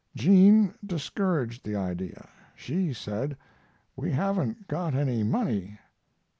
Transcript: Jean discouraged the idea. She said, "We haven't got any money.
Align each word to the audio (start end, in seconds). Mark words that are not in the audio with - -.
Jean 0.15 0.73
discouraged 0.83 1.63
the 1.63 1.75
idea. 1.75 2.27
She 2.55 2.91
said, 2.91 3.37
"We 3.95 4.09
haven't 4.13 4.67
got 4.67 4.95
any 4.95 5.21
money. 5.21 5.77